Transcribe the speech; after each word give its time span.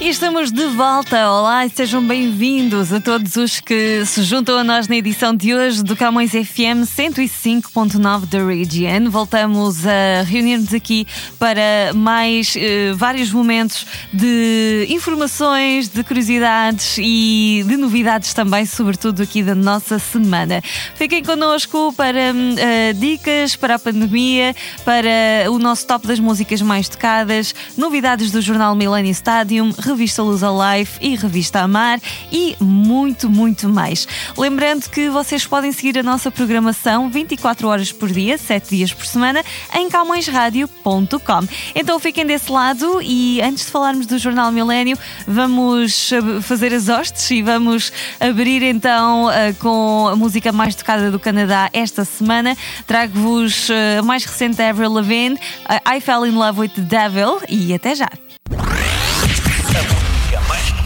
E 0.00 0.08
estamos 0.08 0.50
de 0.50 0.64
volta. 0.68 1.30
Olá 1.30 1.66
e 1.66 1.68
sejam 1.68 2.02
bem-vindos 2.02 2.90
a 2.90 2.98
todos 2.98 3.36
os 3.36 3.60
que 3.60 4.02
se 4.06 4.22
juntam 4.22 4.56
a 4.56 4.64
nós 4.64 4.88
na 4.88 4.96
edição 4.96 5.36
de 5.36 5.54
hoje 5.54 5.84
do 5.84 5.94
Camões 5.94 6.30
FM 6.30 6.88
105.9 6.88 8.24
da 8.24 8.42
Region. 8.42 9.10
Voltamos 9.10 9.86
a 9.86 10.22
reunir-nos 10.22 10.72
aqui 10.72 11.06
para 11.38 11.92
mais 11.94 12.54
eh, 12.56 12.94
vários 12.94 13.30
momentos 13.30 13.86
de 14.10 14.86
informações, 14.88 15.90
de 15.90 16.02
curiosidades 16.02 16.96
e 16.98 17.62
de 17.68 17.76
novidades 17.76 18.32
também, 18.32 18.64
sobretudo 18.64 19.22
aqui 19.22 19.42
da 19.42 19.54
nossa 19.54 19.98
semana. 19.98 20.62
Fiquem 20.94 21.22
connosco 21.22 21.92
para 21.92 22.32
eh, 22.56 22.94
dicas 22.94 23.54
para 23.54 23.74
a 23.74 23.78
pandemia, 23.78 24.56
para 24.82 25.50
o 25.50 25.58
nosso 25.58 25.86
top 25.86 26.06
das 26.06 26.18
músicas 26.18 26.62
mais 26.62 26.88
tocadas, 26.88 27.54
novidades 27.76 28.30
do 28.30 28.40
jornal 28.40 28.74
Millennium 28.74 29.12
Stadium 29.12 29.70
revista 29.90 30.22
Luz 30.22 30.40
Life 30.42 30.98
e 31.00 31.16
revista 31.16 31.60
Amar 31.60 32.00
e 32.30 32.56
muito, 32.60 33.28
muito 33.28 33.68
mais. 33.68 34.06
Lembrando 34.36 34.88
que 34.88 35.08
vocês 35.10 35.46
podem 35.46 35.72
seguir 35.72 35.98
a 35.98 36.02
nossa 36.02 36.30
programação 36.30 37.10
24 37.10 37.68
horas 37.68 37.92
por 37.92 38.10
dia, 38.10 38.38
7 38.38 38.76
dias 38.76 38.92
por 38.92 39.04
semana, 39.04 39.42
em 39.74 39.88
calmõesradio.com. 39.88 41.46
Então 41.74 41.98
fiquem 41.98 42.24
desse 42.24 42.50
lado 42.50 43.00
e 43.02 43.40
antes 43.42 43.66
de 43.66 43.72
falarmos 43.72 44.06
do 44.06 44.18
Jornal 44.18 44.52
Milênio, 44.52 44.96
vamos 45.26 46.10
fazer 46.42 46.72
as 46.72 46.88
hostes 46.88 47.30
e 47.30 47.42
vamos 47.42 47.92
abrir 48.18 48.62
então 48.62 49.30
eh, 49.30 49.52
com 49.54 50.08
a 50.08 50.16
música 50.16 50.52
mais 50.52 50.74
tocada 50.74 51.10
do 51.10 51.18
Canadá 51.18 51.68
esta 51.72 52.04
semana. 52.04 52.56
Trago-vos 52.86 53.68
eh, 53.70 53.98
a 53.98 54.02
mais 54.02 54.24
recente 54.24 54.62
Avril 54.62 54.92
Lavigne, 54.92 55.38
I 55.68 56.00
Fell 56.00 56.24
in 56.26 56.32
Love 56.32 56.60
with 56.60 56.70
the 56.70 56.82
Devil 56.82 57.40
e 57.48 57.74
até 57.74 57.94
já. 57.94 58.10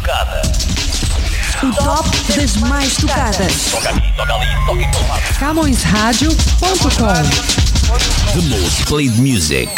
Tocada. 0.05 0.43
O 1.63 1.73
top 1.83 2.11
das 2.37 2.57
mais 2.57 2.95
tocadas. 2.95 3.71
Toca 3.71 3.89
aqui, 3.89 4.13
toca 4.15 4.35
ali, 4.35 4.47
toca 4.67 4.83
em 4.83 4.91
todo 4.91 5.09
lado. 5.09 5.23
CamõesRádio.com 5.39 7.23
The 8.35 8.43
most 8.51 8.85
played 8.85 9.19
music. 9.19 9.71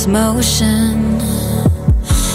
Reckless 0.00 0.06
motion. 0.06 1.18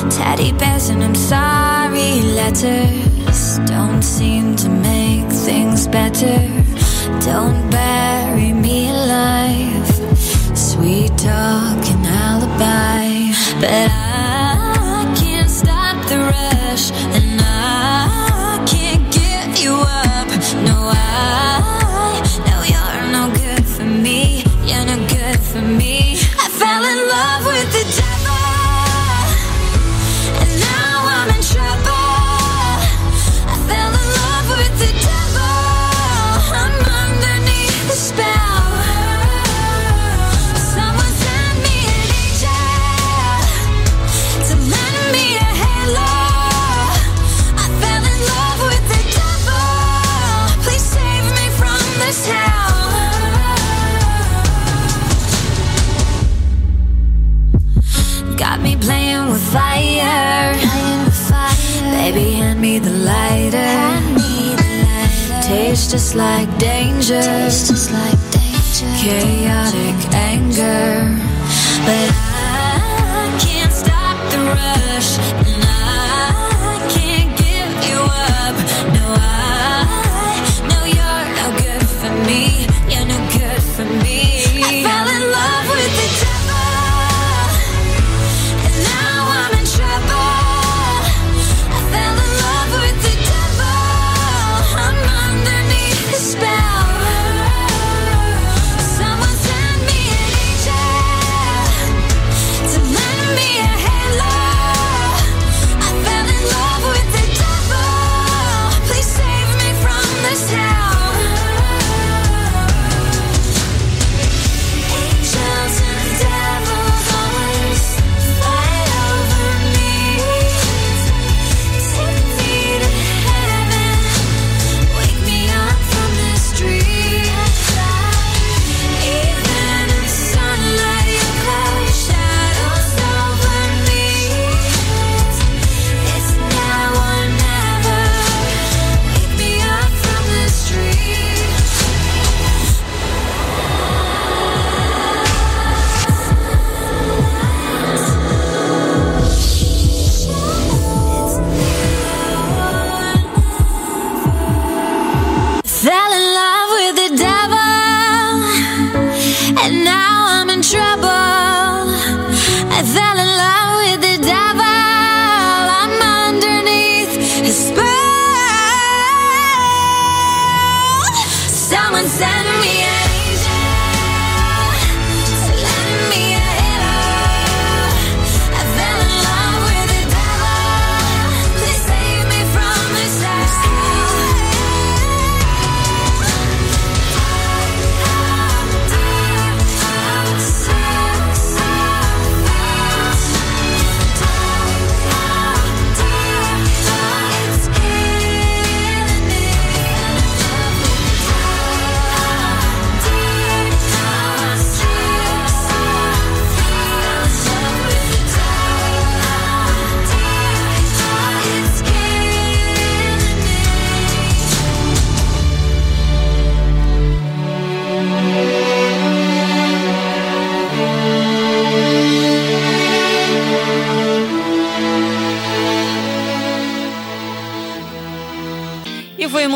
Teddy 0.09 0.51
bears 0.53 0.89
and 0.89 1.03
I'm 1.03 1.15
sorry 1.15 2.21
letters 2.35 3.59
don't 3.65 4.01
seem 4.01 4.55
to 4.57 4.69
make 4.69 5.29
things 5.31 5.87
better. 5.87 6.37
Don't 7.21 7.69
bury 7.69 8.53
me 8.53 8.89
alive. 8.89 9.87
Sweet 10.55 11.17
talk 11.17 11.85
and 11.87 12.05
alibi, 12.05 13.33
but 13.59 13.89
I 13.91 15.13
can't 15.17 15.49
stop 15.49 15.95
the 16.07 16.19
rush, 16.19 16.91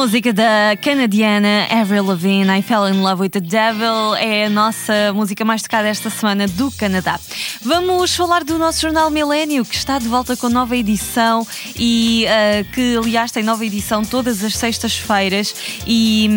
música 0.09 0.33
da 0.33 0.75
canadiana 0.81 1.67
Avril 1.69 2.03
Lavigne, 2.03 2.50
I 2.57 2.63
Fell 2.63 2.88
in 2.88 3.00
Love 3.00 3.21
with 3.21 3.29
the 3.29 3.39
Devil. 3.39 4.15
É 4.15 4.45
a 4.45 4.50
nossa 4.50 5.13
música 5.13 5.45
mais 5.45 5.61
tocada 5.61 5.88
esta 5.88 6.09
semana 6.09 6.47
do 6.47 6.71
Canadá. 6.71 7.19
Vamos 7.61 8.15
falar 8.15 8.44
do 8.44 8.57
nosso 8.57 8.81
jornal 8.81 9.11
Milênio, 9.11 9.63
que 9.63 9.75
está 9.75 10.00
de 10.00 10.07
volta 10.07 10.35
com 10.35 10.50
nova 10.50 10.75
edição 10.75 11.45
e 11.77 12.25
uh, 12.25 12.71
que, 12.73 12.97
aliás, 12.97 13.31
tem 13.31 13.44
nova 13.44 13.63
edição 13.63 14.03
todas 14.03 14.44
as 14.44 14.56
sextas-feiras 14.56 15.53
e 15.85 16.27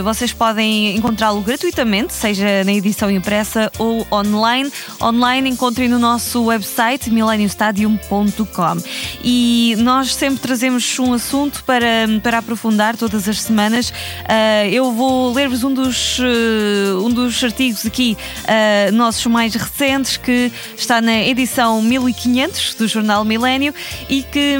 uh, 0.00 0.04
vocês 0.04 0.34
podem 0.34 0.94
encontrá-lo 0.94 1.40
gratuitamente, 1.40 2.12
seja 2.12 2.62
na 2.62 2.74
edição 2.74 3.10
impressa 3.10 3.72
ou 3.78 4.06
online. 4.12 4.70
Online 5.00 5.48
encontrem 5.48 5.88
no 5.88 5.98
nosso 5.98 6.44
website 6.44 7.10
mileniostadium.com. 7.10 8.76
E 9.22 9.76
nós 9.78 10.14
sempre 10.14 10.40
trazemos 10.40 10.98
um 10.98 11.14
assunto 11.14 11.64
para, 11.64 11.86
para 12.22 12.36
aprofundar 12.36 12.98
todas 12.98 13.13
as 13.16 13.40
semanas. 13.42 13.90
Uh, 13.90 14.68
eu 14.70 14.92
vou 14.92 15.32
ler-vos 15.32 15.62
um 15.62 15.72
dos, 15.72 16.18
uh, 16.18 17.04
um 17.04 17.10
dos 17.10 17.42
artigos 17.42 17.86
aqui, 17.86 18.16
uh, 18.42 18.92
nossos 18.92 19.24
mais 19.26 19.54
recentes, 19.54 20.16
que 20.16 20.50
está 20.76 21.00
na 21.00 21.22
edição 21.22 21.80
1500 21.80 22.74
do 22.74 22.88
Jornal 22.88 23.24
Milênio 23.24 23.72
e 24.08 24.22
que 24.22 24.56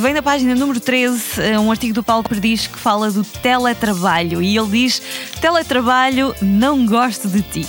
vem 0.00 0.14
na 0.14 0.22
página 0.22 0.54
número 0.54 0.80
13, 0.80 1.56
um 1.60 1.70
artigo 1.70 1.92
do 1.92 2.02
Paulo 2.02 2.24
Perdiz 2.24 2.66
que 2.66 2.78
fala 2.78 3.10
do 3.10 3.22
teletrabalho. 3.22 4.42
E 4.42 4.56
ele 4.56 4.68
diz: 4.68 5.02
Teletrabalho, 5.40 6.34
não 6.40 6.86
gosto 6.86 7.28
de 7.28 7.42
ti. 7.42 7.66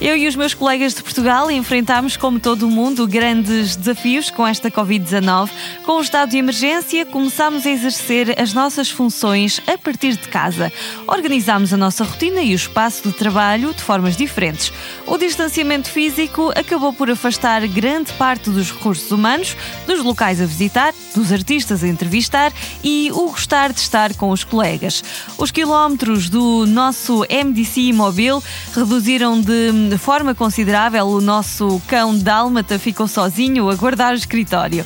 Eu 0.00 0.16
e 0.16 0.28
os 0.28 0.36
meus 0.36 0.54
colegas 0.54 0.94
de 0.94 1.02
Portugal 1.02 1.50
enfrentámos, 1.50 2.16
como 2.16 2.38
todo 2.38 2.68
o 2.68 2.70
mundo, 2.70 3.06
grandes 3.06 3.74
desafios 3.74 4.30
com 4.30 4.46
esta 4.46 4.70
Covid-19. 4.70 5.50
Com 5.84 5.98
o 5.98 6.00
estado 6.00 6.30
de 6.30 6.36
emergência, 6.36 7.04
começámos 7.04 7.66
a 7.66 7.70
exercer 7.70 8.40
as 8.40 8.52
nossas 8.52 8.90
funções 8.98 9.62
a 9.64 9.78
partir 9.78 10.16
de 10.16 10.26
casa. 10.26 10.72
Organizámos 11.06 11.72
a 11.72 11.76
nossa 11.76 12.02
rotina 12.02 12.42
e 12.42 12.50
o 12.50 12.56
espaço 12.56 13.06
de 13.06 13.14
trabalho 13.14 13.72
de 13.72 13.80
formas 13.80 14.16
diferentes. 14.16 14.72
O 15.06 15.16
distanciamento 15.16 15.88
físico 15.88 16.52
acabou 16.56 16.92
por 16.92 17.08
afastar 17.08 17.64
grande 17.68 18.12
parte 18.14 18.50
dos 18.50 18.72
recursos 18.72 19.08
humanos, 19.12 19.56
dos 19.86 20.02
locais 20.02 20.40
a 20.40 20.46
visitar, 20.46 20.92
dos 21.14 21.32
artistas 21.32 21.84
a 21.84 21.86
entrevistar 21.86 22.52
e 22.82 23.08
o 23.12 23.30
gostar 23.30 23.72
de 23.72 23.78
estar 23.78 24.12
com 24.14 24.30
os 24.30 24.42
colegas. 24.42 25.04
Os 25.38 25.52
quilómetros 25.52 26.28
do 26.28 26.66
nosso 26.66 27.24
MDC 27.30 27.92
móvel 27.92 28.42
reduziram 28.74 29.40
de 29.40 29.96
forma 29.96 30.34
considerável. 30.34 31.06
O 31.06 31.20
nosso 31.20 31.80
cão 31.86 32.18
dálmata 32.18 32.80
ficou 32.80 33.06
sozinho 33.06 33.70
a 33.70 33.76
guardar 33.76 34.12
o 34.12 34.16
escritório. 34.16 34.84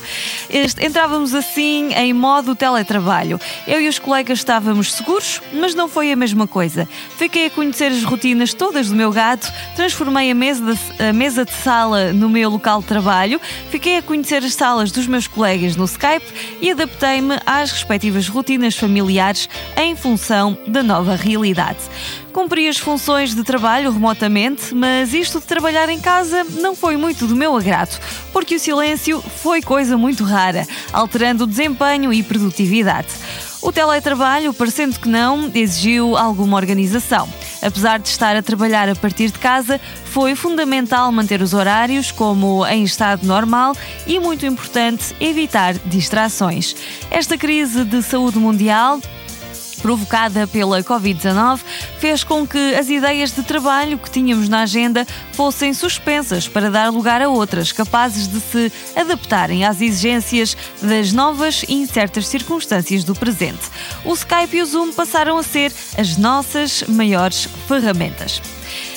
Entrávamos 0.79 1.33
assim 1.33 1.91
em 1.95 2.13
modo 2.13 2.53
teletrabalho. 2.53 3.39
Eu 3.65 3.81
e 3.81 3.87
os 3.87 4.02
colegas 4.03 4.39
estávamos 4.39 4.93
seguros, 4.93 5.41
mas 5.53 5.73
não 5.73 5.87
foi 5.87 6.11
a 6.11 6.15
mesma 6.15 6.45
coisa. 6.45 6.87
Fiquei 7.17 7.45
a 7.45 7.49
conhecer 7.49 7.91
as 7.91 8.03
rotinas 8.03 8.53
todas 8.53 8.89
do 8.89 8.95
meu 8.95 9.11
gato, 9.11 9.51
transformei 9.75 10.29
a 10.29 10.35
mesa 10.35 10.73
de, 10.73 11.03
a 11.03 11.13
mesa 11.13 11.45
de 11.45 11.53
sala 11.53 12.11
no 12.11 12.29
meu 12.29 12.49
local 12.49 12.81
de 12.81 12.87
trabalho, 12.87 13.39
fiquei 13.71 13.97
a 13.97 14.01
conhecer 14.01 14.43
as 14.43 14.53
salas 14.53 14.91
dos 14.91 15.07
meus 15.07 15.25
colegas 15.25 15.75
no 15.77 15.85
Skype 15.85 16.25
e 16.61 16.69
adaptei-me 16.71 17.39
às 17.45 17.71
respectivas 17.71 18.27
rotinas 18.27 18.75
familiares 18.75 19.47
em 19.77 19.95
função 19.95 20.57
da 20.67 20.83
nova 20.83 21.15
realidade. 21.15 21.79
Cumpri 22.33 22.67
as 22.67 22.79
funções 22.79 23.33
de 23.35 23.43
trabalho 23.43 23.91
remotamente, 23.91 24.73
mas 24.73 25.13
isto 25.13 25.39
de 25.39 25.45
trabalhar 25.45 25.87
em 25.87 25.99
casa 25.99 26.43
não 26.59 26.75
foi 26.75 26.97
muito 26.97 27.27
do 27.27 27.35
meu 27.35 27.55
agrado, 27.55 27.97
porque 28.33 28.55
o 28.55 28.59
silêncio 28.59 29.21
foi 29.21 29.61
coisa 29.61 29.95
muito 29.97 30.23
rara, 30.23 30.67
alterando 30.91 31.43
o 31.43 31.47
desempenho 31.47 32.11
e 32.11 32.23
produtividade. 32.23 33.09
O 33.63 33.71
teletrabalho, 33.71 34.53
parecendo 34.53 34.99
que 34.99 35.07
não, 35.07 35.49
exigiu 35.55 36.17
alguma 36.17 36.57
organização. 36.57 37.29
Apesar 37.61 37.97
de 37.97 38.09
estar 38.09 38.35
a 38.35 38.41
trabalhar 38.41 38.89
a 38.89 38.95
partir 38.95 39.31
de 39.31 39.39
casa, 39.39 39.79
foi 40.03 40.35
fundamental 40.35 41.09
manter 41.13 41.41
os 41.41 41.53
horários 41.53 42.11
como 42.11 42.67
em 42.67 42.83
estado 42.83 43.25
normal 43.25 43.73
e, 44.05 44.19
muito 44.19 44.45
importante, 44.45 45.15
evitar 45.17 45.75
distrações. 45.85 46.75
Esta 47.09 47.37
crise 47.37 47.85
de 47.85 48.01
saúde 48.03 48.37
mundial 48.37 48.99
provocada 49.81 50.47
pela 50.47 50.83
Covid-19 50.83 51.59
fez 51.99 52.23
com 52.23 52.45
que 52.45 52.75
as 52.75 52.89
ideias 52.89 53.31
de 53.31 53.43
trabalho 53.43 53.97
que 53.97 54.09
tínhamos 54.09 54.49
na 54.49 54.61
agenda 54.61 55.05
fossem 55.33 55.73
suspensas 55.73 56.47
para 56.47 56.69
dar 56.69 56.91
lugar 56.91 57.21
a 57.21 57.29
outras 57.29 57.71
capazes 57.71 58.27
de 58.27 58.39
se 58.39 58.71
adaptarem 58.95 59.65
às 59.65 59.81
exigências 59.81 60.55
das 60.81 61.11
novas 61.11 61.63
e 61.67 61.73
incertas 61.75 62.27
circunstâncias 62.27 63.03
do 63.03 63.15
presente. 63.15 63.63
O 64.05 64.13
Skype 64.13 64.57
e 64.57 64.61
o 64.61 64.65
Zoom 64.65 64.93
passaram 64.93 65.37
a 65.37 65.43
ser 65.43 65.73
as 65.97 66.17
nossas 66.17 66.83
maiores 66.87 67.47
ferramentas. 67.67 68.41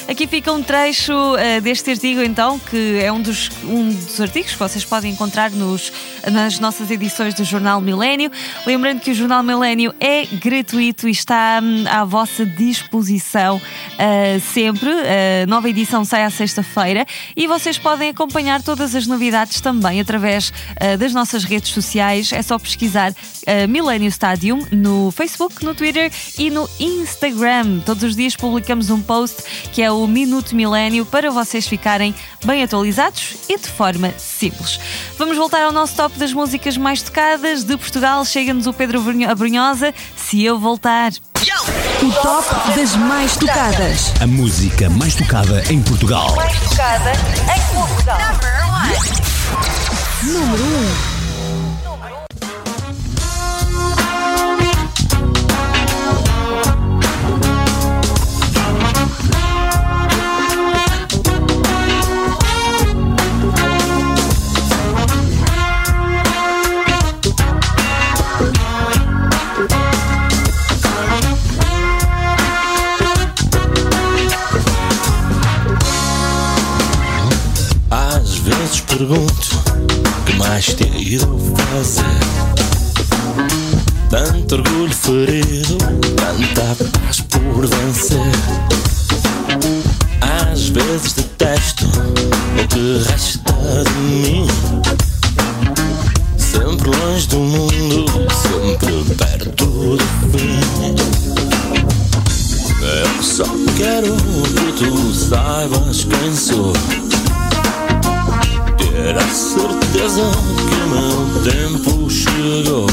Aqui 0.09 0.25
fica 0.29 0.53
um 0.53 0.63
trecho 0.63 1.13
uh, 1.13 1.61
deste 1.61 1.91
artigo, 1.91 2.23
então, 2.23 2.61
que 2.61 3.01
é 3.03 3.11
um 3.11 3.21
dos, 3.21 3.51
um 3.65 3.89
dos 3.89 4.21
artigos 4.21 4.53
que 4.53 4.59
vocês 4.59 4.85
podem 4.85 5.13
encontrar 5.13 5.51
nos, 5.51 5.93
nas 6.31 6.61
nossas 6.61 6.93
edições 6.93 7.35
do 7.35 7.43
Jornal 7.43 7.81
Milênio. 7.81 8.31
Lembrando 8.65 9.01
que 9.01 9.11
o 9.11 9.15
Jornal 9.15 9.43
Milênio 9.43 9.93
é 9.99 10.25
gratuito 10.25 11.09
e 11.09 11.11
está 11.11 11.59
hum, 11.61 11.85
à 11.91 12.05
vossa 12.05 12.47
disposição 12.47 13.57
uh, 13.57 14.41
sempre. 14.41 14.91
A 15.43 15.47
nova 15.49 15.69
edição 15.69 16.05
sai 16.05 16.23
à 16.23 16.31
sexta-feira 16.31 17.05
e 17.37 17.49
vocês 17.49 17.77
podem 17.77 18.11
acompanhar 18.11 18.63
todas 18.63 18.95
as 18.95 19.09
novidades 19.09 19.61
também 19.61 20.01
através 20.01 20.51
uh, 20.51 20.97
das 20.97 21.13
nossas 21.13 21.43
redes 21.43 21.73
sociais. 21.73 22.33
É 22.33 22.43
só 22.43 22.57
pesquisar 22.61 23.11
uh, 23.11 24.07
Stadium 24.07 24.65
no 24.71 25.11
Facebook, 25.11 25.65
no 25.65 25.75
Twitter 25.75 26.13
e 26.39 26.49
no 26.49 26.71
Instagram. 26.79 27.81
Todos 27.85 28.05
os 28.05 28.15
dias 28.15 28.37
publicamos 28.37 28.89
um 28.89 29.03
post 29.03 29.43
que 29.73 29.83
é 29.83 29.91
o 29.91 29.96
Minuto 30.05 30.57
Milênio 30.57 31.07
para 31.07 31.31
vocês 31.31 31.69
ficarem 31.69 32.13
bem 32.45 32.65
atualizados 32.65 33.37
e 33.49 33.57
de 33.57 33.69
forma 33.69 34.13
simples. 34.19 34.81
Vamos 35.17 35.37
voltar 35.37 35.63
ao 35.63 35.71
nosso 35.71 35.95
top 35.95 36.19
das 36.19 36.33
músicas 36.33 36.77
mais 36.77 37.03
tocadas 37.03 37.63
de 37.63 37.77
Portugal. 37.77 38.25
Chega-nos 38.25 38.67
o 38.67 38.73
Pedro 38.73 39.01
Abrunhosa, 39.29 39.95
Se 40.17 40.43
Eu 40.43 40.59
Voltar. 40.59 41.13
O 42.03 42.13
top 42.23 42.77
das 42.77 42.97
mais 42.97 43.37
tocadas. 43.37 44.13
A 44.21 44.27
música 44.27 44.91
mais 44.91 45.15
tocada 45.15 45.63
em 45.71 45.81
Portugal. 45.83 46.35
Mais 46.35 46.59
tocada 46.59 47.13
em 47.13 47.75
Portugal. 47.75 48.19
Número 50.25 50.65
1. 51.13 51.16
Mais 80.57 80.73
te 80.75 80.85
ido 80.97 81.39
fazer. 81.71 82.03
Tanto 84.09 84.55
orgulho 84.55 84.95
ferido, 84.95 85.77
tanta 85.77 86.99
paz 86.99 87.21
por 87.21 87.67
vencer. 87.67 88.19
Às 90.51 90.69
vezes 90.71 91.13
detesto 91.13 91.85
o 91.85 92.69
que 92.69 93.05
resta 93.07 93.36
que 110.17 110.81
meu 110.89 111.19
tempo 111.45 112.09
chegou. 112.09 112.87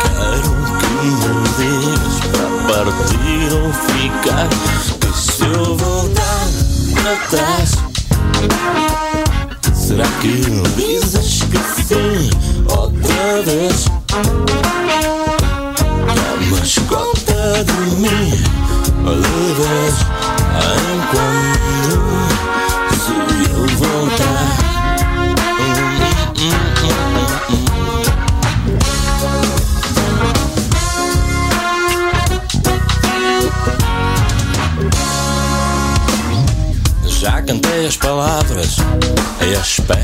Quero 0.00 0.52
que 0.78 0.88
me 1.02 1.10
digas 1.56 2.16
para 2.30 2.48
partir 2.92 3.48
ou 3.52 3.66
ficar. 3.72 4.48
Que 5.00 5.10
se 5.18 5.42
eu 5.42 5.76
voltar 5.76 6.46
atrás, 7.06 7.36
será 7.36 7.65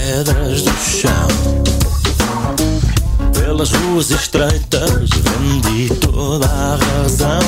pedras 0.02 0.62
do 0.62 0.72
chão. 0.78 1.28
Pelas 3.32 3.70
ruas 3.70 4.10
estreitas 4.10 4.90
vendi 4.90 5.94
toda 5.94 6.46
a 6.46 6.76
razão. 6.76 7.40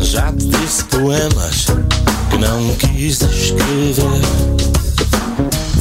Já 0.00 0.30
te 0.32 0.46
disse 0.46 0.84
poemas 0.84 1.66
que 2.30 2.36
não 2.36 2.74
quis 2.74 3.22
escrever. 3.22 4.20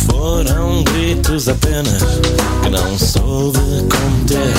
Foram 0.09 0.83
gritos 0.83 1.49
apenas 1.49 2.03
que 2.63 2.69
não 2.69 2.97
soube 2.97 3.59
conter. 3.59 4.53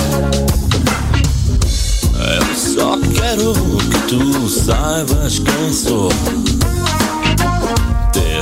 Eu 2.37 2.55
só 2.55 2.99
quero 3.15 3.55
que 3.91 3.99
tu 4.09 4.49
saibas 4.49 5.39
quem 5.39 5.73
sou. 5.73 6.48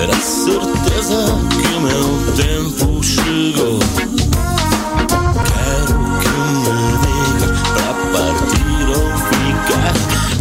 Ter 0.06 0.12
a 0.12 0.20
certeza 0.20 1.18
que 1.50 1.66
o 1.74 1.80
meu 1.80 2.06
tempo 2.36 3.02
chegou. 3.02 3.78
Quero 5.42 5.98
que 6.20 6.30
me 6.38 6.70
digas 7.02 7.58
para 7.72 7.92
partir 8.12 8.86
ou 8.88 9.06
ficar. 9.26 9.94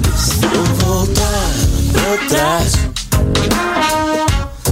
E 0.05 0.17
se 0.19 0.45
eu 0.45 0.63
voltar 0.85 1.49
para 1.93 2.13
trás, 2.27 2.71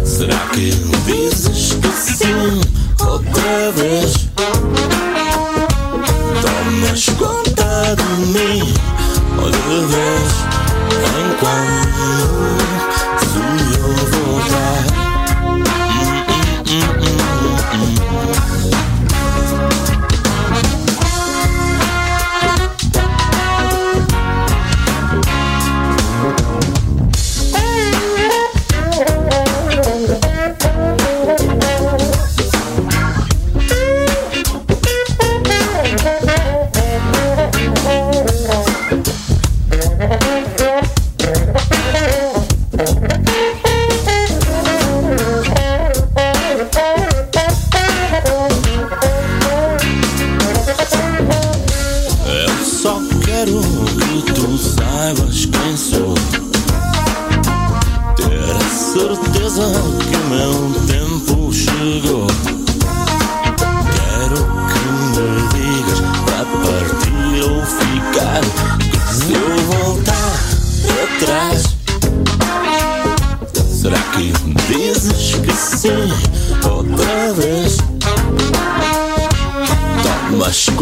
será 0.06 0.42
que 0.52 0.70
dizes 1.06 1.74
que 1.74 1.92
sim 1.98 2.62
outra 3.00 3.72
vez? 3.72 4.23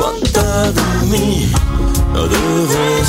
Tomas 0.01 0.19
conta 0.19 0.73
de 0.73 1.05
mim 1.05 1.51
outra 2.15 2.39
vez 2.39 3.07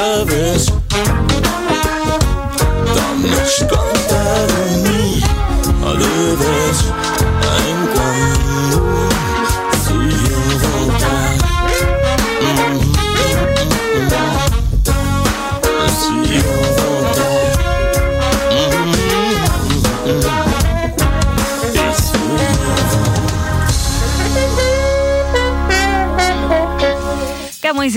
outra 0.00 0.83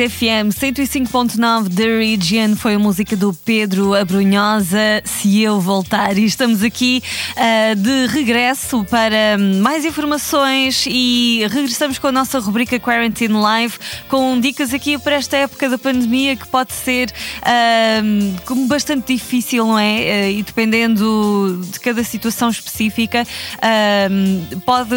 FM 0.10 0.54
105.9 0.54 1.76
The 1.76 1.98
Region 1.98 2.56
foi 2.56 2.76
a 2.76 2.80
música 2.80 3.16
do 3.16 3.34
Pedro 3.34 3.94
Abrunhosa 3.94 5.02
Se 5.04 5.42
Eu 5.42 5.60
Voltar 5.60 6.18
e 6.18 6.24
estamos 6.24 6.64
aqui 6.64 7.04
ah, 7.36 7.74
de 7.76 8.08
regresso 8.08 8.86
para 8.86 9.38
mais 9.38 9.84
informações 9.84 10.86
e 10.88 11.46
regressamos 11.50 12.00
com 12.00 12.08
a 12.08 12.12
nossa 12.12 12.40
rubrica 12.40 12.80
Quarantine 12.80 13.34
Live 13.34 13.78
com 14.08 14.40
dicas 14.40 14.74
aqui 14.74 14.98
para 14.98 15.16
esta 15.16 15.36
época 15.36 15.68
da 15.68 15.78
pandemia 15.78 16.38
que 16.38 16.48
pode 16.48 16.72
ser 16.72 17.12
como 18.46 18.66
bastante 18.68 19.14
difícil, 19.14 19.68
não 19.68 19.78
é? 19.78 20.24
Ah, 20.24 20.30
e 20.30 20.42
dependendo 20.42 21.62
de 21.70 21.80
cada 21.82 22.04
situação 22.04 22.50
específica 22.50 23.28
pode 24.66 24.96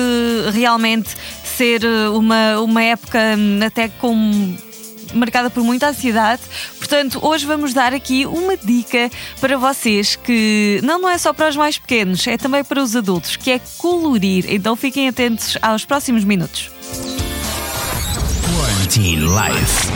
realmente 0.53 1.11
ser 1.43 1.85
uma, 2.15 2.61
uma 2.61 2.83
época 2.83 3.19
hum, 3.37 3.61
até 3.65 3.89
com 3.89 4.70
marcada 5.15 5.51
por 5.51 5.63
muita 5.63 5.89
ansiedade. 5.89 6.43
Portanto, 6.79 7.19
hoje 7.23 7.47
vamos 7.47 7.73
dar 7.73 7.93
aqui 7.95 8.27
uma 8.27 8.57
dica 8.57 9.11
para 9.41 9.57
vocês 9.57 10.17
que 10.17 10.81
não, 10.83 10.99
não 10.99 11.09
é 11.09 11.19
só 11.19 11.33
para 11.33 11.49
os 11.49 11.57
mais 11.57 11.79
pequenos, 11.79 12.27
é 12.27 12.37
também 12.37 12.65
para 12.65 12.83
os 12.83 12.95
adultos, 12.97 13.37
que 13.37 13.51
é 13.51 13.61
colorir. 13.79 14.45
Então 14.49 14.77
fiquem 14.77 15.09
atentos 15.09 15.57
aos 15.63 15.85
próximos 15.85 16.25
minutos. 16.25 16.71
Quarantine 18.45 19.27
Life. 19.27 19.91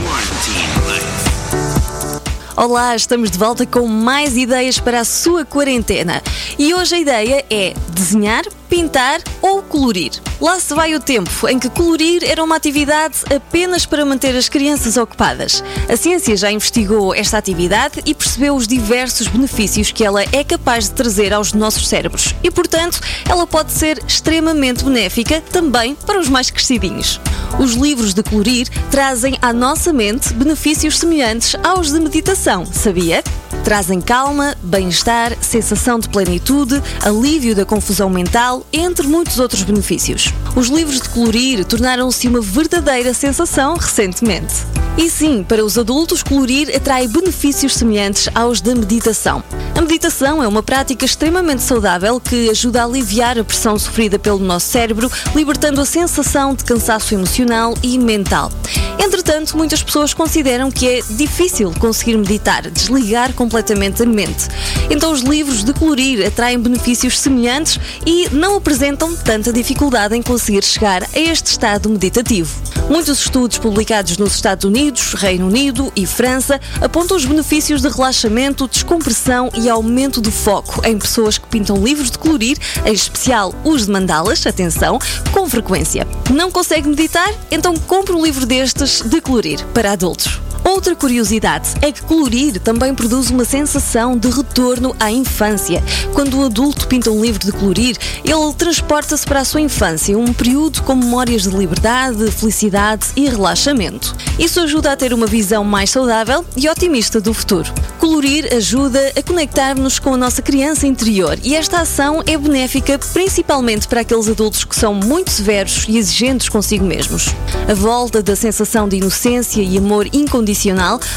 Olá, 2.56 2.94
estamos 2.94 3.32
de 3.32 3.38
volta 3.38 3.66
com 3.66 3.88
mais 3.88 4.36
ideias 4.36 4.78
para 4.78 5.00
a 5.00 5.04
sua 5.04 5.44
quarentena. 5.44 6.22
E 6.56 6.72
hoje 6.72 6.94
a 6.94 6.98
ideia 7.00 7.44
é 7.50 7.74
desenhar, 7.90 8.44
pintar 8.74 9.22
ou 9.40 9.62
colorir. 9.62 10.10
Lá 10.40 10.58
se 10.58 10.74
vai 10.74 10.96
o 10.96 11.00
tempo 11.00 11.48
em 11.48 11.60
que 11.60 11.70
colorir 11.70 12.24
era 12.24 12.42
uma 12.42 12.56
atividade 12.56 13.18
apenas 13.32 13.86
para 13.86 14.04
manter 14.04 14.34
as 14.34 14.48
crianças 14.48 14.96
ocupadas. 14.96 15.62
A 15.88 15.96
ciência 15.96 16.36
já 16.36 16.50
investigou 16.50 17.14
esta 17.14 17.38
atividade 17.38 18.00
e 18.04 18.12
percebeu 18.12 18.56
os 18.56 18.66
diversos 18.66 19.28
benefícios 19.28 19.92
que 19.92 20.04
ela 20.04 20.24
é 20.32 20.42
capaz 20.42 20.88
de 20.88 20.90
trazer 20.90 21.32
aos 21.32 21.52
nossos 21.52 21.86
cérebros. 21.86 22.34
E, 22.42 22.50
portanto, 22.50 23.00
ela 23.30 23.46
pode 23.46 23.70
ser 23.70 24.02
extremamente 24.08 24.84
benéfica 24.84 25.40
também 25.40 25.94
para 25.94 26.18
os 26.18 26.28
mais 26.28 26.50
crescidinhos. 26.50 27.20
Os 27.60 27.74
livros 27.74 28.12
de 28.12 28.24
colorir 28.24 28.68
trazem 28.90 29.38
à 29.40 29.52
nossa 29.52 29.92
mente 29.92 30.34
benefícios 30.34 30.98
semelhantes 30.98 31.54
aos 31.62 31.92
de 31.92 32.00
meditação, 32.00 32.66
sabia? 32.66 33.22
Trazem 33.62 34.00
calma, 34.00 34.54
bem-estar, 34.62 35.32
sensação 35.40 35.98
de 35.98 36.08
plenitude, 36.08 36.82
alívio 37.02 37.54
da 37.54 37.64
confusão 37.64 38.10
mental, 38.10 38.63
entre 38.72 39.06
muitos 39.06 39.38
outros 39.38 39.62
benefícios. 39.62 40.32
Os 40.56 40.68
livros 40.68 41.00
de 41.00 41.08
colorir 41.08 41.64
tornaram-se 41.64 42.28
uma 42.28 42.40
verdadeira 42.40 43.14
sensação 43.14 43.76
recentemente. 43.76 44.73
E 44.96 45.10
sim, 45.10 45.42
para 45.42 45.64
os 45.64 45.76
adultos, 45.76 46.22
colorir 46.22 46.74
atrai 46.74 47.08
benefícios 47.08 47.74
semelhantes 47.74 48.28
aos 48.32 48.60
da 48.60 48.74
meditação. 48.76 49.42
A 49.76 49.80
meditação 49.80 50.40
é 50.40 50.46
uma 50.46 50.62
prática 50.62 51.04
extremamente 51.04 51.62
saudável 51.62 52.20
que 52.20 52.48
ajuda 52.48 52.82
a 52.82 52.84
aliviar 52.84 53.36
a 53.36 53.42
pressão 53.42 53.76
sofrida 53.76 54.20
pelo 54.20 54.38
nosso 54.38 54.68
cérebro, 54.68 55.10
libertando 55.34 55.80
a 55.80 55.84
sensação 55.84 56.54
de 56.54 56.62
cansaço 56.62 57.12
emocional 57.12 57.74
e 57.82 57.98
mental. 57.98 58.52
Entretanto, 58.96 59.56
muitas 59.56 59.82
pessoas 59.82 60.14
consideram 60.14 60.70
que 60.70 60.88
é 60.88 61.02
difícil 61.10 61.74
conseguir 61.80 62.16
meditar, 62.16 62.70
desligar 62.70 63.32
completamente 63.32 64.02
a 64.02 64.06
mente. 64.06 64.48
Então, 64.88 65.12
os 65.12 65.22
livros 65.22 65.64
de 65.64 65.72
colorir 65.74 66.24
atraem 66.24 66.58
benefícios 66.58 67.18
semelhantes 67.18 67.80
e 68.06 68.28
não 68.30 68.56
apresentam 68.56 69.14
tanta 69.16 69.52
dificuldade 69.52 70.16
em 70.16 70.22
conseguir 70.22 70.62
chegar 70.62 71.02
a 71.02 71.18
este 71.18 71.46
estado 71.46 71.90
meditativo. 71.90 72.54
Muitos 72.88 73.18
estudos 73.18 73.58
publicados 73.58 74.16
nos 74.18 74.34
Estados 74.34 74.64
Unidos, 74.64 74.83
Reino 75.16 75.46
Unido 75.46 75.92
e 75.94 76.06
França 76.06 76.60
apontam 76.80 77.16
os 77.16 77.24
benefícios 77.24 77.82
de 77.82 77.88
relaxamento, 77.88 78.68
descompressão 78.68 79.50
e 79.54 79.68
aumento 79.68 80.20
do 80.20 80.30
foco 80.30 80.80
em 80.86 80.98
pessoas 80.98 81.38
que 81.38 81.46
pintam 81.48 81.76
livros 81.76 82.10
de 82.10 82.18
colorir, 82.18 82.58
em 82.84 82.92
especial 82.92 83.54
os 83.64 83.86
de 83.86 83.92
mandalas, 83.92 84.46
atenção, 84.46 84.98
com 85.32 85.48
frequência. 85.48 86.06
Não 86.32 86.50
consegue 86.50 86.88
meditar? 86.88 87.32
Então 87.50 87.74
compre 87.76 88.14
um 88.14 88.24
livro 88.24 88.46
destes 88.46 89.02
de 89.02 89.20
colorir 89.20 89.64
para 89.74 89.92
adultos. 89.92 90.40
Outra 90.64 90.96
curiosidade 90.96 91.74
é 91.82 91.92
que 91.92 92.02
colorir 92.02 92.58
também 92.58 92.94
produz 92.94 93.28
uma 93.28 93.44
sensação 93.44 94.16
de 94.16 94.30
retorno 94.30 94.96
à 94.98 95.10
infância. 95.10 95.84
Quando 96.14 96.38
o 96.38 96.44
adulto 96.46 96.88
pinta 96.88 97.10
um 97.10 97.20
livro 97.20 97.44
de 97.44 97.52
colorir, 97.52 97.98
ele 98.24 98.54
transporta-se 98.56 99.26
para 99.26 99.40
a 99.40 99.44
sua 99.44 99.60
infância, 99.60 100.16
um 100.16 100.32
período 100.32 100.82
com 100.82 100.96
memórias 100.96 101.42
de 101.42 101.50
liberdade, 101.50 102.30
felicidade 102.30 103.08
e 103.14 103.28
relaxamento. 103.28 104.16
Isso 104.38 104.58
ajuda 104.58 104.92
a 104.92 104.96
ter 104.96 105.12
uma 105.12 105.26
visão 105.26 105.62
mais 105.64 105.90
saudável 105.90 106.44
e 106.56 106.66
otimista 106.66 107.20
do 107.20 107.34
futuro. 107.34 107.70
Colorir 107.98 108.48
ajuda 108.54 109.12
a 109.16 109.22
conectar-nos 109.22 109.98
com 109.98 110.14
a 110.14 110.16
nossa 110.16 110.40
criança 110.40 110.86
interior 110.86 111.38
e 111.42 111.54
esta 111.54 111.80
ação 111.80 112.22
é 112.26 112.38
benéfica 112.38 112.98
principalmente 112.98 113.86
para 113.86 114.00
aqueles 114.00 114.28
adultos 114.28 114.64
que 114.64 114.74
são 114.74 114.94
muito 114.94 115.30
severos 115.30 115.84
e 115.88 115.98
exigentes 115.98 116.48
consigo 116.48 116.84
mesmos. 116.84 117.28
A 117.68 117.74
volta 117.74 118.22
da 118.22 118.34
sensação 118.34 118.88
de 118.88 118.96
inocência 118.96 119.62
e 119.62 119.76
amor 119.76 120.06
incondicional 120.12 120.53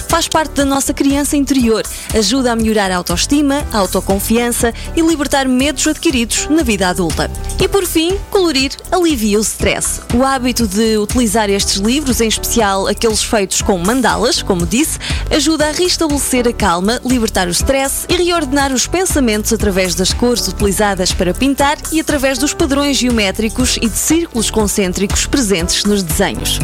faz 0.08 0.28
parte 0.28 0.54
da 0.54 0.66
nossa 0.66 0.94
criança 0.94 1.38
interior, 1.38 1.84
ajuda 2.14 2.52
a 2.52 2.56
melhorar 2.56 2.92
a 2.92 2.98
autoestima, 2.98 3.66
a 3.72 3.78
autoconfiança 3.78 4.74
e 4.96 5.02
libertar 5.02 5.48
medos 5.48 5.86
adquiridos 5.88 6.48
na 6.50 6.64
vida 6.64 6.88
adulta. 6.88 7.30
E 7.62 7.68
por 7.68 7.86
fim, 7.86 8.18
colorir 8.30 8.72
alivia 8.92 9.38
o 9.38 9.42
stress. 9.42 10.02
O 10.14 10.24
hábito 10.24 10.68
de 10.68 10.98
utilizar 10.98 11.50
estes 11.50 11.78
livros, 11.78 12.22
em 12.22 12.28
especial 12.28 12.88
aqueles 12.88 13.24
feitos 13.24 13.62
com 13.62 13.78
mandalas, 13.78 14.42
como 14.42 14.66
disse, 14.66 15.00
ajuda 15.32 15.68
a 15.68 15.72
restabelecer 15.72 16.48
a 16.48 16.54
calma, 16.54 17.00
libertar 17.06 17.48
o 17.48 17.52
stress 17.52 18.06
e 18.10 18.16
reordenar 18.16 18.72
os 18.72 18.88
pensamentos 18.88 19.54
através 19.54 19.96
das 19.96 20.14
cores 20.14 20.48
utilizadas 20.48 21.12
para 21.12 21.34
pintar 21.34 21.78
e 21.92 22.00
através 22.00 22.38
dos 22.38 22.54
padrões 22.54 22.98
geométricos 22.98 23.78
e 23.78 23.88
de 23.88 23.98
círculos 23.98 24.50
concêntricos 24.50 25.26
presentes 25.26 25.84
nos 25.84 26.04
desenhos. 26.04 26.60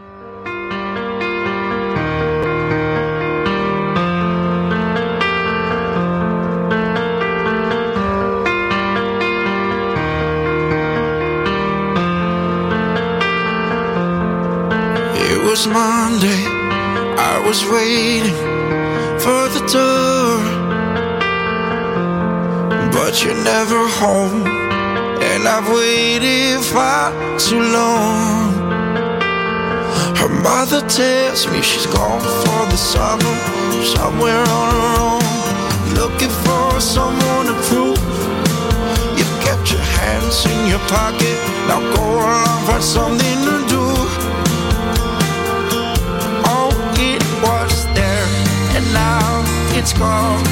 It 15.14 15.38
was 15.44 15.66
Monday. 15.66 16.44
I 17.16 17.42
was 17.46 17.64
waiting 17.64 18.34
for 19.18 19.48
the 19.54 19.62
door. 19.72 20.38
But 22.92 23.22
you're 23.22 23.42
never 23.44 23.88
home. 24.00 24.57
And 25.38 25.46
I've 25.46 25.72
waited 25.72 26.64
far 26.64 27.12
too 27.38 27.60
long. 27.60 28.50
Her 30.18 30.28
mother 30.28 30.80
tells 30.88 31.46
me 31.46 31.62
she's 31.62 31.86
gone 31.86 32.20
for 32.42 32.62
the 32.66 32.76
summer, 32.76 33.36
somewhere 33.94 34.42
on 34.42 34.68
her 34.74 34.94
own, 34.98 35.94
looking 35.94 36.34
for 36.42 36.80
someone 36.80 37.46
to 37.46 37.54
prove. 37.70 38.02
You've 39.16 39.36
kept 39.46 39.70
your 39.70 39.86
hands 40.02 40.44
in 40.44 40.66
your 40.66 40.82
pocket, 40.90 41.38
now 41.68 41.78
go 41.94 42.02
along, 42.02 42.66
find 42.66 42.82
something 42.82 43.38
to 43.46 43.56
do. 43.70 43.84
Oh, 46.50 46.74
it 46.98 47.22
was 47.46 47.86
there, 47.94 48.26
and 48.74 48.84
now 48.92 49.44
it's 49.78 49.92
gone. 49.92 50.42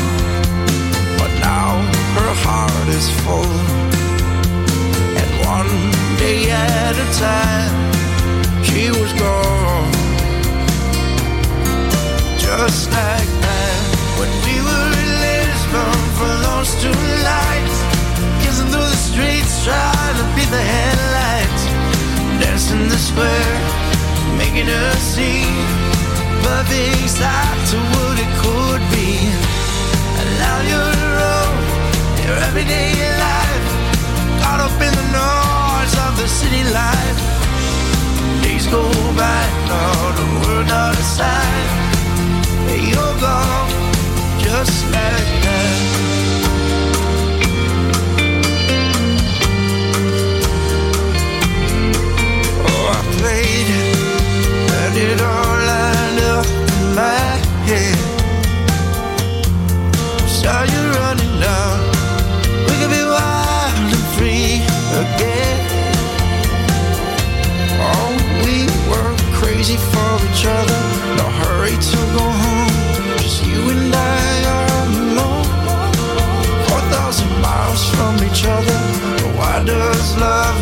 But 1.18 1.32
now 1.42 1.74
her 2.14 2.32
heart 2.46 2.88
is 2.94 3.10
full 3.26 3.85
one 5.68 6.16
day 6.18 6.50
at 6.50 6.94
a 6.96 7.08
time 7.18 7.74
she 8.64 8.90
was 8.90 9.12
gone. 9.14 9.92
Just 12.38 12.90
like 12.90 13.30
that 13.44 13.80
when 14.18 14.32
we 14.46 14.56
were 14.66 14.90
in 15.02 15.10
Lisbon 15.26 15.98
for 16.18 16.32
those 16.46 16.70
two 16.82 17.00
nights 17.24 17.76
kissing 18.42 18.68
through 18.72 18.90
the 18.94 19.00
streets 19.10 19.64
trying 19.64 20.16
to 20.20 20.26
beat 20.34 20.50
the 20.50 20.64
headlights 20.74 21.62
dancing 22.42 22.88
the 22.88 22.98
square 22.98 23.58
making 24.38 24.68
a 24.68 24.84
scene. 25.10 25.58
Perfect 26.42 27.08
start 27.10 27.58
to 27.72 27.78
what 27.94 28.16
it 28.24 28.32
could 28.42 28.82
be 28.94 29.10
and 30.20 30.30
now 30.42 30.58
you're 30.70 30.96
alone 31.10 31.58
your 32.24 32.38
everyday 32.48 33.15
By, 39.16 39.44
all 39.70 40.12
the 40.12 40.26
world 40.40 40.70
out 40.70 40.94
of 40.94 41.02
sight. 41.02 41.70
You're 42.90 43.16
gone, 43.18 43.70
just 44.38 44.84
like 44.96 45.30
that. 45.44 45.76
Oh, 52.68 52.92
I 52.92 53.00
played 53.18 53.68
it, 53.80 53.96
and 54.80 54.94
it 54.96 55.20
all 55.22 55.58
lined 55.70 56.20
up 56.34 56.46
in 56.76 56.94
my 56.94 57.30
head. 57.68 57.98
Saw 60.28 60.62
you 60.64 60.85
each 70.30 70.44
other. 70.46 70.80
No 71.20 71.26
hurry 71.42 71.76
to 71.90 71.98
go 72.16 72.24
home. 72.44 72.72
Just 73.18 73.44
you 73.46 73.60
and 73.74 73.94
I 73.94 74.44
are 74.56 74.86
alone. 74.88 75.48
Four 76.66 76.82
thousand 76.94 77.32
miles 77.40 77.82
from 77.94 78.14
each 78.28 78.44
other. 78.44 78.78
But 79.18 79.30
why 79.38 79.64
does 79.64 80.16
love 80.18 80.55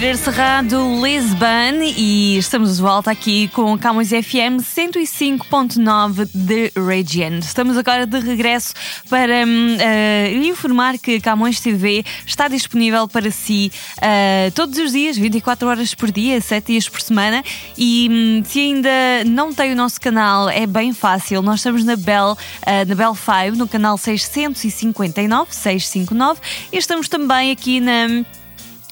Peter 0.00 0.16
Cerrado, 0.16 0.78
Lisbon 1.04 1.82
e 1.94 2.38
estamos 2.38 2.76
de 2.76 2.82
volta 2.82 3.10
aqui 3.10 3.48
com 3.48 3.74
o 3.74 3.78
Camões 3.78 4.08
FM 4.08 4.56
105.9 4.58 6.26
de 6.32 6.72
Region. 6.74 7.38
Estamos 7.40 7.76
agora 7.76 8.06
de 8.06 8.18
regresso 8.18 8.72
para 9.10 9.44
hum, 9.46 9.76
eh, 9.78 10.32
informar 10.42 10.98
que 10.98 11.20
Camões 11.20 11.60
TV 11.60 12.02
está 12.24 12.48
disponível 12.48 13.06
para 13.06 13.30
si 13.30 13.70
eh, 14.00 14.50
todos 14.54 14.78
os 14.78 14.92
dias, 14.92 15.18
24 15.18 15.68
horas 15.68 15.94
por 15.94 16.10
dia, 16.10 16.40
7 16.40 16.72
dias 16.72 16.88
por 16.88 17.02
semana 17.02 17.44
e 17.76 18.08
hum, 18.10 18.42
se 18.42 18.58
ainda 18.58 18.90
não 19.26 19.52
tem 19.52 19.70
o 19.70 19.76
nosso 19.76 20.00
canal 20.00 20.48
é 20.48 20.66
bem 20.66 20.94
fácil. 20.94 21.42
Nós 21.42 21.56
estamos 21.60 21.84
na 21.84 21.96
Bell, 21.96 22.38
eh, 22.64 22.86
na 22.86 22.94
Bell 22.94 23.14
5, 23.14 23.54
no 23.54 23.68
canal 23.68 23.98
659, 23.98 25.54
659 25.54 26.40
e 26.72 26.78
estamos 26.78 27.06
também 27.06 27.50
aqui 27.50 27.80
na 27.80 28.24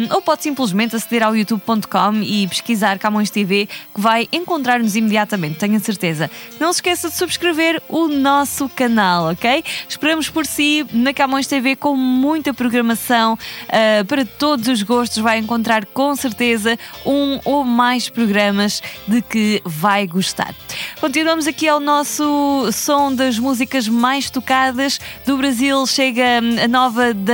um, 0.10 0.14
ou 0.16 0.22
pode 0.22 0.44
simplesmente 0.44 0.91
aceder 0.96 1.24
ao 1.24 1.36
youtube.com 1.36 2.22
e 2.22 2.48
pesquisar 2.48 2.98
Camões 3.00 3.30
TV, 3.30 3.68
que 3.94 4.02
vai 4.02 4.28
encontrar-nos 4.32 4.96
imediatamente, 4.96 5.58
tenho 5.60 5.76
a 5.76 5.80
certeza. 5.80 6.30
Não 6.60 6.72
se 6.74 6.78
esqueça 6.78 7.10
de 7.10 7.16
subscrever 7.16 7.82
o 7.90 8.08
nosso 8.08 8.68
canal, 8.70 9.32
ok? 9.32 9.64
Esperamos 9.88 10.30
por 10.30 10.46
si 10.46 10.86
na 10.94 11.14
Camões 11.14 11.48
TV 11.48 11.76
com 11.76 11.96
muita 11.96 12.54
programação 12.54 13.34
uh, 13.34 14.06
para 14.06 14.26
todos 14.26 14.68
os 14.68 14.82
gostos. 14.84 15.18
Vai 15.20 15.38
encontrar 15.38 15.86
com 15.86 16.16
certeza 16.16 16.78
um 17.06 17.40
ou 17.46 17.64
mais 17.64 18.10
programas 18.10 18.82
de 19.08 19.22
que 19.22 19.62
vai 19.66 20.08
gostar. 20.08 20.54
Continuamos 21.00 21.48
aqui 21.48 21.68
ao 21.68 21.80
nosso 21.80 22.70
som 22.72 23.14
das 23.14 23.38
músicas 23.40 23.88
mais 23.88 24.30
tocadas 24.30 25.00
do 25.26 25.38
Brasil. 25.38 25.86
Chega 25.88 26.24
a 26.64 26.68
nova 26.68 27.14
da, 27.14 27.34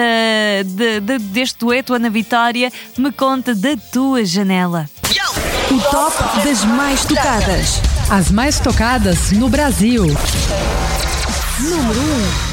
da- 0.65 0.99
da- 1.01 1.17
deste 1.17 1.59
dueto, 1.59 1.93
Ana 1.93 2.09
Vitória. 2.09 2.71
Me 2.97 3.11
conta 3.11 3.46
da 3.53 3.75
tua 3.91 4.25
janela. 4.25 4.89
O 5.69 5.79
top 5.91 6.43
das 6.43 6.63
mais 6.63 7.05
tocadas. 7.05 7.81
As 8.09 8.31
mais 8.31 8.59
tocadas 8.59 9.31
no 9.31 9.49
Brasil. 9.49 10.05
Número 11.59 11.99
1. 11.99 12.46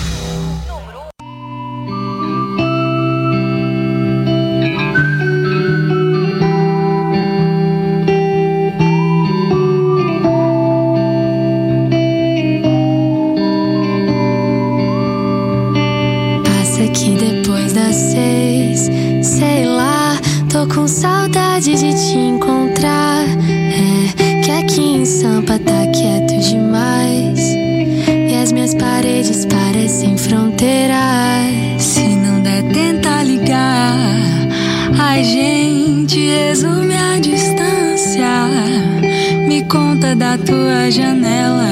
Da 40.15 40.39
tua 40.39 40.91
janela. 40.91 41.67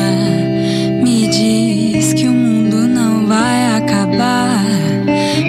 Me 1.03 1.29
diz 1.29 2.13
que 2.13 2.27
o 2.27 2.33
mundo 2.33 2.89
não 2.89 3.27
vai 3.27 3.77
acabar. 3.77 4.65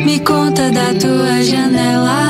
Me 0.05 0.19
conta 0.19 0.71
da 0.71 0.93
tua 0.93 1.43
janela 1.43 2.22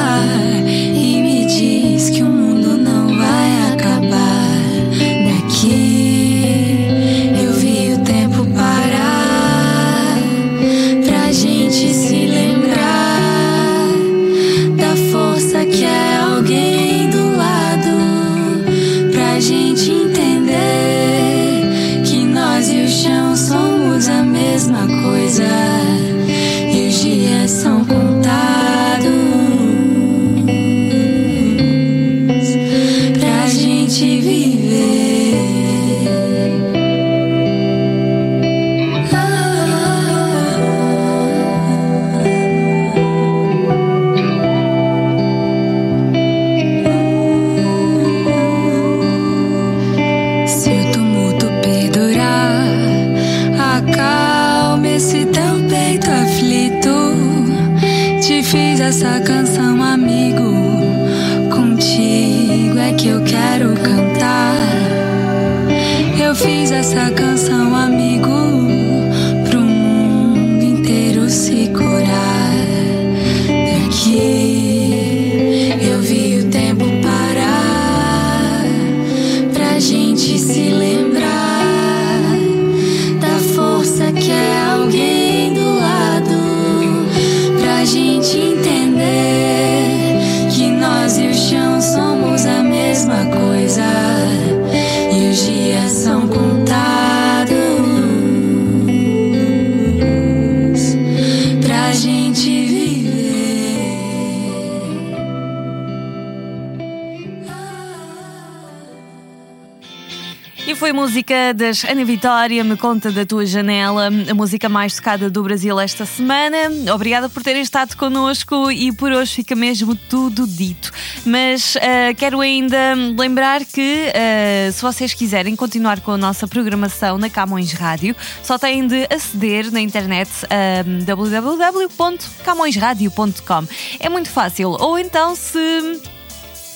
foi 110.84 110.92
música 110.92 111.54
das 111.56 111.86
Ana 111.86 112.04
Vitória, 112.04 112.62
Me 112.62 112.76
Conta 112.76 113.10
da 113.10 113.26
Tua 113.26 113.46
Janela, 113.46 114.08
a 114.08 114.34
música 114.34 114.68
mais 114.68 114.98
tocada 114.98 115.30
do 115.30 115.42
Brasil 115.42 115.80
esta 115.80 116.06
semana. 116.06 116.58
Obrigada 116.94 117.30
por 117.30 117.42
terem 117.42 117.62
estado 117.62 117.96
connosco 117.96 118.70
e 118.70 118.92
por 118.92 119.10
hoje 119.10 119.36
fica 119.36 119.56
mesmo 119.56 119.96
tudo 119.96 120.46
dito. 120.46 120.92
Mas 121.26 121.78
ah, 121.78 122.14
quero 122.18 122.42
ainda 122.42 122.96
lembrar 123.18 123.64
que 123.64 124.12
ah, 124.14 124.70
se 124.74 124.82
vocês 124.82 125.14
quiserem 125.14 125.56
continuar 125.56 126.02
com 126.02 126.12
a 126.12 126.18
nossa 126.18 126.50
programação 126.50 127.18
na 127.18 127.30
Camões 127.30 127.72
Rádio, 127.72 128.14
só 128.44 128.58
têm 128.58 128.86
de 128.86 129.08
aceder 129.10 129.72
na 129.72 129.80
internet 129.80 130.30
a 130.50 130.84
www.camõesradio.com. 131.06 133.68
É 134.02 134.10
muito 134.10 134.30
fácil. 134.30 134.72
Ou 134.72 135.00
então 135.00 135.34
se 135.34 136.02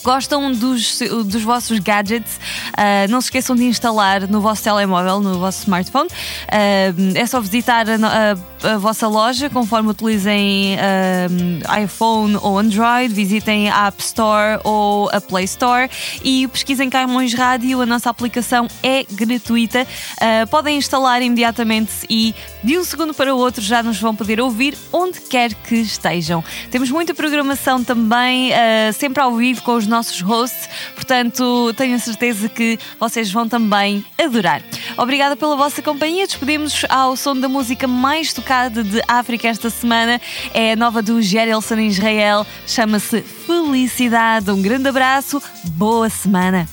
gostam 0.07 0.53
dos, 0.53 0.99
dos 1.25 1.43
vossos 1.43 1.79
gadgets, 1.79 2.39
ah, 2.77 3.05
não 3.09 3.19
se 3.19 3.27
esqueçam 3.27 3.57
de 3.57 3.63
instalar 3.65 4.25
no 4.25 4.39
vosso 4.39 4.63
telemóvel, 4.63 5.19
no 5.19 5.37
vosso 5.37 5.59
smartphone. 5.63 6.09
Ah, 6.49 6.93
é 7.13 7.25
só 7.25 7.41
visitar 7.41 7.85
a, 7.89 7.93
a- 8.31 8.37
a 8.63 8.77
vossa 8.77 9.07
loja, 9.07 9.49
conforme 9.49 9.89
utilizem 9.89 10.77
ah, 10.79 11.79
iPhone 11.81 12.37
ou 12.41 12.57
Android, 12.57 13.13
visitem 13.13 13.69
a 13.69 13.87
App 13.87 14.01
Store 14.01 14.59
ou 14.63 15.09
a 15.11 15.21
Play 15.21 15.45
Store 15.45 15.89
e 16.23 16.47
pesquisem 16.47 16.89
Caimões 16.89 17.33
Rádio. 17.33 17.81
A 17.81 17.85
nossa 17.85 18.09
aplicação 18.09 18.67
é 18.81 19.05
gratuita. 19.11 19.85
Ah, 20.19 20.47
podem 20.49 20.77
instalar 20.77 21.21
imediatamente 21.21 21.91
e 22.09 22.33
de 22.63 22.77
um 22.77 22.83
segundo 22.83 23.13
para 23.13 23.33
o 23.33 23.37
outro 23.37 23.61
já 23.61 23.83
nos 23.83 23.99
vão 23.99 24.15
poder 24.15 24.41
ouvir 24.41 24.75
onde 24.91 25.21
quer 25.21 25.53
que 25.53 25.75
estejam. 25.75 26.43
Temos 26.71 26.89
muita 26.89 27.13
programação 27.13 27.83
também, 27.83 28.53
ah, 28.53 28.91
sempre 28.91 29.21
ao 29.21 29.35
vivo 29.35 29.61
com 29.61 29.75
os 29.75 29.85
nossos 29.85 30.21
hosts, 30.21 30.67
portanto 30.95 31.73
tenho 31.77 31.95
a 31.95 31.99
certeza 31.99 32.49
que 32.49 32.79
vocês 32.99 33.31
vão 33.31 33.47
também 33.47 34.03
adorar. 34.17 34.63
Obrigada 34.97 35.35
pela 35.35 35.55
vossa 35.55 35.81
companhia. 35.81 36.25
Despedimos 36.25 36.83
ao 36.89 37.15
som 37.15 37.35
da 37.35 37.47
música 37.47 37.87
mais 37.87 38.33
tocada 38.33 38.46
de 38.47 39.03
África 39.07 39.49
esta 39.49 39.69
semana. 39.69 40.21
É 40.53 40.71
a 40.71 40.75
nova 40.75 41.01
do 41.01 41.21
Gerelson 41.21 41.75
em 41.75 41.87
Israel, 41.87 42.47
chama-se 42.65 43.21
Felicidade. 43.21 44.49
Um 44.49 44.61
grande 44.61 44.87
abraço, 44.87 45.41
boa 45.71 46.09
semana. 46.09 46.67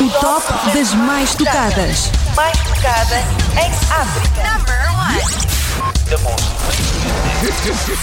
O 0.00 0.08
top 0.20 0.52
das 0.74 0.94
mais 0.94 1.34
tocadas. 1.34 2.10
Mais 2.34 2.56
tocada 2.58 3.16
em 3.60 3.70
África. 3.92 4.54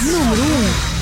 Número 0.04 0.44
1. 0.44 1.02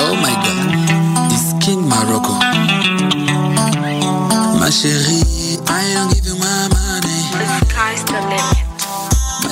Oh 0.00 0.16
my 0.16 0.34
god, 0.42 1.32
it's 1.32 1.52
King 1.60 1.82
Morocco. 1.82 2.38
Ma 4.58 4.70
chérie, 4.70 5.17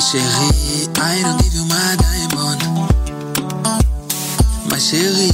chérie, 0.06 0.88
I 1.00 1.20
don't 1.22 1.42
give 1.42 1.52
you 1.52 1.64
my 1.64 1.96
diamond. 1.98 2.62
My 4.70 4.78
chérie, 4.78 5.32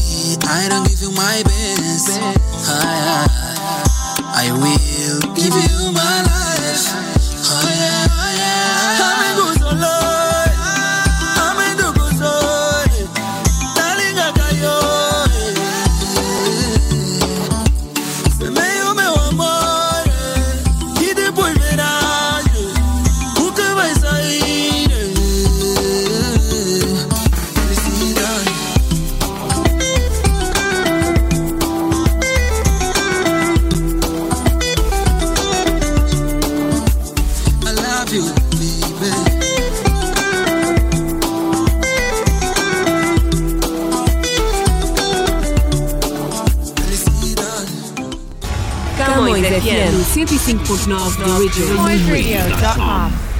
I 0.48 0.68
don't 0.70 0.88
give 0.88 1.02
you 1.02 1.10
my 1.10 1.42
best. 1.44 2.18
I, 2.68 3.28
I, 3.44 4.46
I 4.46 4.52
will 4.52 5.34
give 5.34 5.52
you 5.52 5.92
my 5.92 6.22
life. 6.22 7.11
Camões 50.86 51.14
FM 51.14 51.16
105.9 51.16 51.16
The 51.16 51.30
Original. 51.32 51.84
Radio.com. 51.86 53.31